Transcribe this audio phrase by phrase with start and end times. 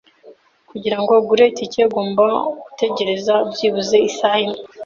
[0.69, 2.23] Kugirango ugure itike, ugomba
[2.63, 4.59] gutegereza byibuze isaha imwe.